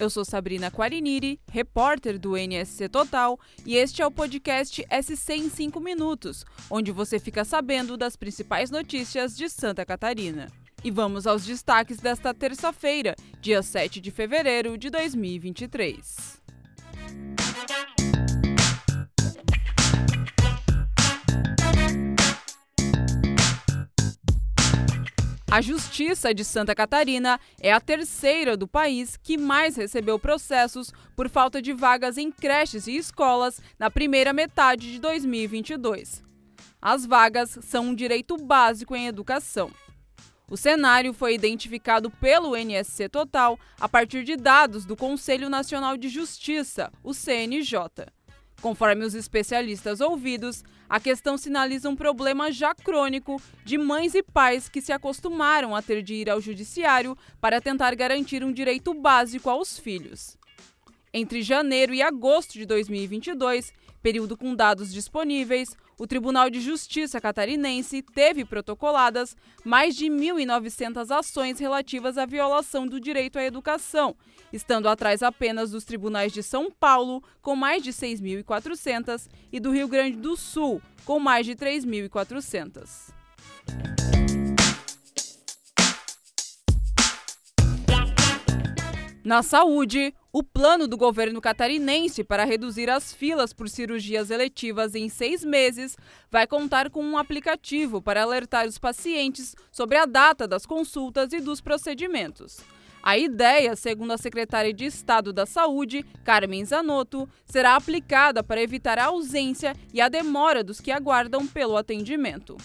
Eu 0.00 0.08
sou 0.08 0.24
Sabrina 0.24 0.70
Quariniri, 0.70 1.38
repórter 1.52 2.18
do 2.18 2.34
NSC 2.34 2.88
Total, 2.88 3.38
e 3.66 3.76
este 3.76 4.00
é 4.00 4.06
o 4.06 4.10
podcast 4.10 4.82
SC 4.82 5.34
em 5.34 5.50
5 5.50 5.78
minutos, 5.78 6.42
onde 6.70 6.90
você 6.90 7.18
fica 7.18 7.44
sabendo 7.44 7.98
das 7.98 8.16
principais 8.16 8.70
notícias 8.70 9.36
de 9.36 9.46
Santa 9.50 9.84
Catarina. 9.84 10.50
E 10.82 10.90
vamos 10.90 11.26
aos 11.26 11.44
destaques 11.44 11.98
desta 11.98 12.32
terça-feira, 12.32 13.14
dia 13.42 13.62
7 13.62 14.00
de 14.00 14.10
fevereiro 14.10 14.78
de 14.78 14.88
2023. 14.88 16.39
A 25.50 25.60
Justiça 25.60 26.32
de 26.32 26.44
Santa 26.44 26.76
Catarina 26.76 27.40
é 27.60 27.72
a 27.72 27.80
terceira 27.80 28.56
do 28.56 28.68
país 28.68 29.16
que 29.16 29.36
mais 29.36 29.74
recebeu 29.74 30.16
processos 30.16 30.92
por 31.16 31.28
falta 31.28 31.60
de 31.60 31.72
vagas 31.72 32.16
em 32.16 32.30
creches 32.30 32.86
e 32.86 32.94
escolas 32.96 33.60
na 33.76 33.90
primeira 33.90 34.32
metade 34.32 34.92
de 34.92 35.00
2022. 35.00 36.22
As 36.80 37.04
vagas 37.04 37.58
são 37.62 37.86
um 37.86 37.94
direito 37.96 38.36
básico 38.36 38.94
em 38.94 39.08
educação. 39.08 39.72
O 40.48 40.56
cenário 40.56 41.12
foi 41.12 41.34
identificado 41.34 42.10
pelo 42.12 42.56
NSC 42.56 43.08
Total 43.08 43.58
a 43.80 43.88
partir 43.88 44.22
de 44.22 44.36
dados 44.36 44.84
do 44.84 44.94
Conselho 44.94 45.50
Nacional 45.50 45.96
de 45.96 46.08
Justiça, 46.08 46.92
o 47.02 47.12
CNJ. 47.12 48.06
Conforme 48.60 49.06
os 49.06 49.14
especialistas 49.14 50.00
ouvidos, 50.00 50.62
a 50.88 51.00
questão 51.00 51.38
sinaliza 51.38 51.88
um 51.88 51.96
problema 51.96 52.52
já 52.52 52.74
crônico 52.74 53.40
de 53.64 53.78
mães 53.78 54.14
e 54.14 54.22
pais 54.22 54.68
que 54.68 54.82
se 54.82 54.92
acostumaram 54.92 55.74
a 55.74 55.80
ter 55.80 56.02
de 56.02 56.14
ir 56.14 56.28
ao 56.28 56.40
judiciário 56.40 57.16
para 57.40 57.60
tentar 57.60 57.94
garantir 57.94 58.44
um 58.44 58.52
direito 58.52 58.92
básico 58.92 59.48
aos 59.48 59.78
filhos. 59.78 60.36
Entre 61.12 61.42
janeiro 61.42 61.92
e 61.92 62.02
agosto 62.02 62.52
de 62.52 62.64
2022, 62.64 63.72
período 64.00 64.36
com 64.36 64.54
dados 64.54 64.92
disponíveis, 64.92 65.76
o 65.98 66.06
Tribunal 66.06 66.48
de 66.48 66.60
Justiça 66.60 67.20
catarinense 67.20 68.00
teve 68.00 68.44
protocoladas 68.44 69.36
mais 69.64 69.96
de 69.96 70.06
1.900 70.06 71.14
ações 71.14 71.58
relativas 71.58 72.16
à 72.16 72.24
violação 72.24 72.86
do 72.86 73.00
direito 73.00 73.38
à 73.38 73.44
educação, 73.44 74.14
estando 74.52 74.88
atrás 74.88 75.22
apenas 75.22 75.72
dos 75.72 75.84
tribunais 75.84 76.32
de 76.32 76.42
São 76.42 76.70
Paulo, 76.70 77.22
com 77.42 77.56
mais 77.56 77.82
de 77.82 77.92
6.400, 77.92 79.28
e 79.52 79.58
do 79.58 79.72
Rio 79.72 79.88
Grande 79.88 80.16
do 80.16 80.36
Sul, 80.36 80.80
com 81.04 81.18
mais 81.18 81.44
de 81.44 81.56
3.400. 81.56 83.99
Na 89.22 89.42
saúde, 89.42 90.14
o 90.32 90.42
plano 90.42 90.88
do 90.88 90.96
governo 90.96 91.42
catarinense 91.42 92.24
para 92.24 92.44
reduzir 92.44 92.88
as 92.88 93.12
filas 93.12 93.52
por 93.52 93.68
cirurgias 93.68 94.30
eletivas 94.30 94.94
em 94.94 95.10
seis 95.10 95.44
meses 95.44 95.94
vai 96.30 96.46
contar 96.46 96.88
com 96.88 97.04
um 97.04 97.18
aplicativo 97.18 98.00
para 98.00 98.22
alertar 98.22 98.66
os 98.66 98.78
pacientes 98.78 99.54
sobre 99.70 99.98
a 99.98 100.06
data 100.06 100.48
das 100.48 100.64
consultas 100.64 101.34
e 101.34 101.40
dos 101.40 101.60
procedimentos. 101.60 102.60
A 103.02 103.18
ideia, 103.18 103.76
segundo 103.76 104.12
a 104.12 104.18
secretária 104.18 104.72
de 104.72 104.86
Estado 104.86 105.34
da 105.34 105.44
Saúde, 105.44 106.02
Carmen 106.24 106.64
Zanotto, 106.64 107.28
será 107.44 107.76
aplicada 107.76 108.42
para 108.42 108.62
evitar 108.62 108.98
a 108.98 109.06
ausência 109.06 109.74
e 109.92 110.00
a 110.00 110.08
demora 110.08 110.64
dos 110.64 110.80
que 110.80 110.90
aguardam 110.90 111.46
pelo 111.46 111.76
atendimento. 111.76 112.56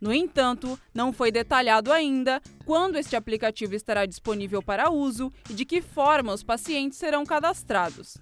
No 0.00 0.12
entanto, 0.12 0.78
não 0.94 1.12
foi 1.12 1.30
detalhado 1.30 1.92
ainda 1.92 2.40
quando 2.64 2.96
este 2.96 3.16
aplicativo 3.16 3.74
estará 3.74 4.06
disponível 4.06 4.62
para 4.62 4.90
uso 4.90 5.32
e 5.48 5.54
de 5.54 5.64
que 5.64 5.80
forma 5.80 6.32
os 6.32 6.42
pacientes 6.42 6.98
serão 6.98 7.24
cadastrados. 7.24 8.16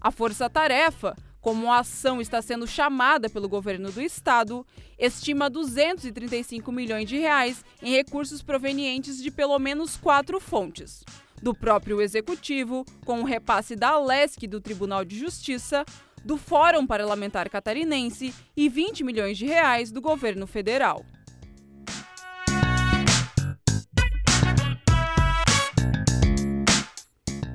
A 0.00 0.10
Força 0.10 0.48
Tarefa, 0.48 1.16
como 1.40 1.72
a 1.72 1.78
ação 1.78 2.20
está 2.20 2.40
sendo 2.40 2.66
chamada 2.66 3.28
pelo 3.28 3.48
governo 3.48 3.90
do 3.90 4.00
estado, 4.00 4.66
estima 4.98 5.50
235 5.50 6.70
milhões 6.70 7.08
de 7.08 7.18
reais 7.18 7.64
em 7.82 7.92
recursos 7.92 8.42
provenientes 8.42 9.20
de 9.20 9.30
pelo 9.30 9.58
menos 9.58 9.96
quatro 9.96 10.38
fontes: 10.38 11.02
do 11.42 11.54
próprio 11.54 12.00
executivo, 12.00 12.84
com 13.04 13.20
o 13.20 13.24
repasse 13.24 13.74
da 13.74 13.98
LESC 13.98 14.46
do 14.46 14.60
Tribunal 14.60 15.04
de 15.04 15.18
Justiça, 15.18 15.84
do 16.24 16.36
Fórum 16.36 16.86
Parlamentar 16.86 17.48
Catarinense 17.48 18.34
e 18.56 18.68
20 18.68 19.04
milhões 19.04 19.38
de 19.38 19.46
reais 19.46 19.90
do 19.90 20.00
governo 20.00 20.46
federal. 20.46 21.04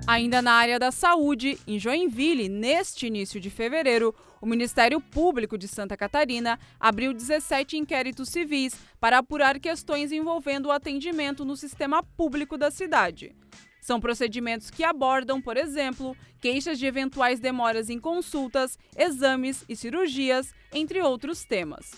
Ainda 0.06 0.42
na 0.42 0.52
área 0.52 0.78
da 0.78 0.92
saúde, 0.92 1.58
em 1.66 1.80
Joinville, 1.80 2.50
neste 2.50 3.08
início 3.08 3.40
de 3.40 3.50
fevereiro, 3.50 4.14
o 4.42 4.46
Ministério 4.46 5.00
Público 5.00 5.58
de 5.58 5.68
Santa 5.68 5.96
Catarina 5.96 6.60
abriu 6.80 7.14
17 7.14 7.78
inquéritos 7.78 8.30
civis 8.30 8.76
para 9.00 9.18
apurar 9.18 9.60
questões 9.60 10.12
envolvendo 10.12 10.68
o 10.68 10.72
atendimento 10.72 11.46
no 11.46 11.56
sistema 11.56 12.04
público 12.04 12.58
da 12.58 12.70
cidade. 12.70 13.34
São 13.84 14.00
procedimentos 14.00 14.70
que 14.70 14.82
abordam, 14.82 15.42
por 15.42 15.58
exemplo, 15.58 16.16
queixas 16.40 16.80
de 16.80 16.86
eventuais 16.86 17.42
demoras 17.42 17.90
em 17.90 18.00
consultas, 18.00 18.80
exames 18.96 19.66
e 19.68 19.76
cirurgias, 19.76 20.54
entre 20.72 21.02
outros 21.02 21.44
temas. 21.44 21.92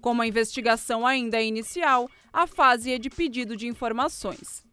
Como 0.00 0.22
a 0.22 0.26
investigação 0.28 1.04
ainda 1.04 1.38
é 1.38 1.44
inicial, 1.44 2.08
a 2.32 2.46
fase 2.46 2.92
é 2.92 2.98
de 2.98 3.10
pedido 3.10 3.56
de 3.56 3.66
informações. 3.66 4.64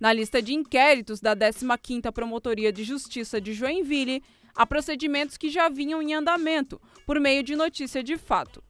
Na 0.00 0.12
lista 0.12 0.42
de 0.42 0.52
inquéritos 0.52 1.20
da 1.20 1.36
15ª 1.36 2.10
Promotoria 2.10 2.72
de 2.72 2.82
Justiça 2.82 3.40
de 3.40 3.52
Joinville, 3.52 4.20
há 4.52 4.66
procedimentos 4.66 5.36
que 5.36 5.48
já 5.48 5.68
vinham 5.68 6.02
em 6.02 6.12
andamento, 6.12 6.82
por 7.06 7.20
meio 7.20 7.44
de 7.44 7.54
notícia 7.54 8.02
de 8.02 8.16
fato. 8.16 8.60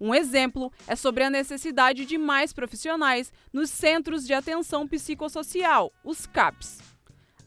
Um 0.00 0.14
exemplo 0.14 0.72
é 0.86 0.94
sobre 0.94 1.24
a 1.24 1.30
necessidade 1.30 2.06
de 2.06 2.16
mais 2.16 2.52
profissionais 2.52 3.32
nos 3.52 3.68
Centros 3.68 4.24
de 4.24 4.32
Atenção 4.32 4.86
Psicossocial, 4.86 5.92
os 6.04 6.24
CAPs. 6.24 6.89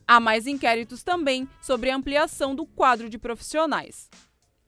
Há 0.07 0.19
mais 0.19 0.47
inquéritos 0.47 1.01
também 1.01 1.47
sobre 1.61 1.89
a 1.89 1.95
ampliação 1.95 2.53
do 2.53 2.65
quadro 2.65 3.09
de 3.09 3.17
profissionais. 3.17 4.09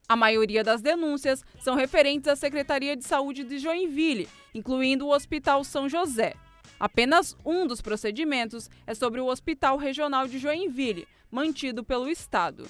A 0.07 0.15
maioria 0.15 0.63
das 0.63 0.81
denúncias 0.81 1.43
são 1.59 1.75
referentes 1.75 2.27
à 2.27 2.35
Secretaria 2.35 2.95
de 2.95 3.03
Saúde 3.03 3.43
de 3.43 3.57
Joinville, 3.57 4.29
incluindo 4.53 5.05
o 5.05 5.13
Hospital 5.13 5.63
São 5.63 5.89
José. 5.89 6.35
Apenas 6.79 7.35
um 7.43 7.65
dos 7.65 7.81
procedimentos 7.81 8.69
é 8.85 8.93
sobre 8.93 9.19
o 9.19 9.27
Hospital 9.27 9.77
Regional 9.77 10.27
de 10.27 10.37
Joinville, 10.37 11.07
mantido 11.31 11.83
pelo 11.83 12.07
Estado. 12.07 12.67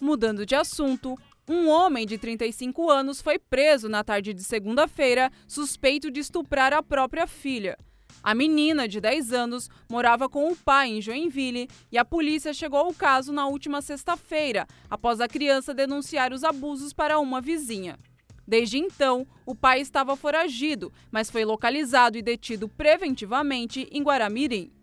Mudando 0.00 0.46
de 0.46 0.54
assunto, 0.54 1.18
um 1.48 1.68
homem 1.68 2.06
de 2.06 2.18
35 2.18 2.90
anos 2.90 3.22
foi 3.22 3.38
preso 3.38 3.88
na 3.88 4.04
tarde 4.04 4.34
de 4.34 4.44
segunda-feira, 4.44 5.32
suspeito 5.46 6.10
de 6.10 6.20
estuprar 6.20 6.72
a 6.74 6.82
própria 6.82 7.26
filha. 7.26 7.78
A 8.22 8.34
menina, 8.34 8.86
de 8.86 9.00
10 9.00 9.32
anos, 9.32 9.70
morava 9.90 10.28
com 10.28 10.50
o 10.50 10.56
pai 10.56 10.88
em 10.88 11.00
Joinville 11.00 11.68
e 11.90 11.96
a 11.96 12.04
polícia 12.04 12.52
chegou 12.52 12.80
ao 12.80 12.92
caso 12.92 13.32
na 13.32 13.46
última 13.46 13.80
sexta-feira, 13.80 14.66
após 14.90 15.20
a 15.20 15.28
criança 15.28 15.72
denunciar 15.72 16.32
os 16.32 16.44
abusos 16.44 16.92
para 16.92 17.18
uma 17.18 17.40
vizinha. 17.40 17.98
Desde 18.46 18.78
então, 18.78 19.26
o 19.46 19.54
pai 19.54 19.80
estava 19.80 20.16
foragido, 20.16 20.92
mas 21.10 21.30
foi 21.30 21.44
localizado 21.44 22.18
e 22.18 22.22
detido 22.22 22.68
preventivamente 22.68 23.88
em 23.92 24.02
Guaramirim. 24.02 24.77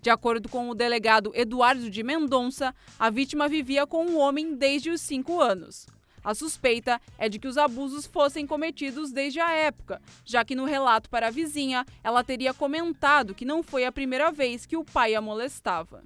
De 0.00 0.10
acordo 0.10 0.48
com 0.48 0.68
o 0.68 0.74
delegado 0.74 1.32
Eduardo 1.34 1.90
de 1.90 2.02
Mendonça, 2.02 2.74
a 2.98 3.10
vítima 3.10 3.48
vivia 3.48 3.86
com 3.86 4.06
o 4.06 4.18
homem 4.18 4.54
desde 4.54 4.90
os 4.90 5.00
cinco 5.00 5.40
anos. 5.40 5.86
A 6.26 6.34
suspeita 6.34 7.00
é 7.18 7.28
de 7.28 7.38
que 7.38 7.46
os 7.46 7.56
abusos 7.56 8.04
fossem 8.04 8.46
cometidos 8.46 9.12
desde 9.12 9.38
a 9.38 9.52
época, 9.52 10.02
já 10.24 10.44
que 10.44 10.56
no 10.56 10.64
relato 10.64 11.08
para 11.08 11.28
a 11.28 11.30
vizinha, 11.30 11.86
ela 12.02 12.24
teria 12.24 12.52
comentado 12.52 13.32
que 13.32 13.44
não 13.44 13.62
foi 13.62 13.84
a 13.84 13.92
primeira 13.92 14.32
vez 14.32 14.66
que 14.66 14.76
o 14.76 14.84
pai 14.84 15.14
a 15.14 15.20
molestava. 15.20 16.02